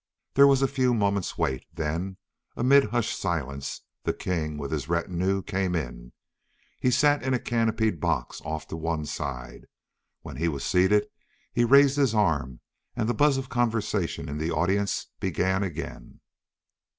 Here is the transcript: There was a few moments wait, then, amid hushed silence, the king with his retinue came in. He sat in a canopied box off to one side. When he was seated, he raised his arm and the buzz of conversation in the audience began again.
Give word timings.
There 0.33 0.47
was 0.47 0.63
a 0.63 0.67
few 0.67 0.95
moments 0.95 1.37
wait, 1.37 1.63
then, 1.71 2.17
amid 2.55 2.85
hushed 2.85 3.15
silence, 3.19 3.81
the 4.01 4.13
king 4.13 4.57
with 4.57 4.71
his 4.71 4.89
retinue 4.89 5.43
came 5.43 5.75
in. 5.75 6.13
He 6.79 6.89
sat 6.89 7.21
in 7.21 7.35
a 7.35 7.39
canopied 7.39 7.99
box 7.99 8.41
off 8.43 8.67
to 8.69 8.75
one 8.75 9.05
side. 9.05 9.67
When 10.23 10.37
he 10.37 10.47
was 10.47 10.65
seated, 10.65 11.05
he 11.53 11.65
raised 11.65 11.97
his 11.97 12.15
arm 12.15 12.61
and 12.95 13.07
the 13.07 13.13
buzz 13.13 13.37
of 13.37 13.49
conversation 13.49 14.27
in 14.27 14.39
the 14.39 14.49
audience 14.49 15.05
began 15.19 15.61
again. 15.61 16.19